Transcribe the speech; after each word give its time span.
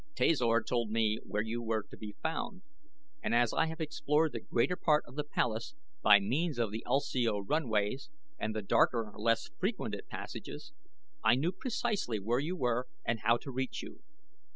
"Tasor 0.15 0.65
told 0.65 0.89
me 0.89 1.19
where 1.23 1.43
you 1.43 1.61
were 1.61 1.83
to 1.83 1.95
be 1.95 2.15
found, 2.23 2.63
and 3.21 3.35
as 3.35 3.53
I 3.53 3.67
have 3.67 3.79
explored 3.79 4.31
the 4.31 4.39
greater 4.39 4.75
part 4.75 5.05
of 5.05 5.13
the 5.13 5.23
palace 5.23 5.75
by 6.01 6.19
means 6.19 6.57
of 6.57 6.71
the 6.71 6.83
ulsio 6.87 7.37
runways 7.45 8.09
and 8.39 8.55
the 8.55 8.63
darker 8.63 9.09
and 9.13 9.17
less 9.17 9.51
frequented 9.59 10.07
passages 10.07 10.73
I 11.23 11.35
knew 11.35 11.51
precisely 11.51 12.19
where 12.19 12.39
you 12.39 12.55
were 12.57 12.87
and 13.05 13.19
how 13.19 13.37
to 13.43 13.51
reach 13.51 13.83
you. 13.83 14.01